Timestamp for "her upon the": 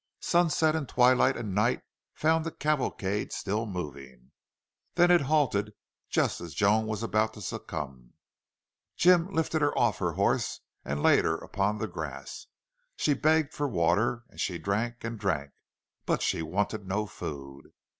11.23-11.85